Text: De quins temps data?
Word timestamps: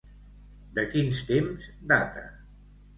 De 0.79 0.87
quins 0.95 1.23
temps 1.31 1.71
data? 1.95 2.29